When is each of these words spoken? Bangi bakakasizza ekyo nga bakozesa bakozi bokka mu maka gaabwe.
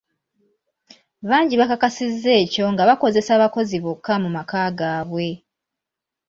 Bangi 1.29 1.55
bakakasizza 1.61 2.31
ekyo 2.41 2.65
nga 2.73 2.83
bakozesa 2.89 3.33
bakozi 3.41 3.75
bokka 3.83 4.13
mu 4.23 4.29
maka 4.37 4.59
gaabwe. 4.77 5.27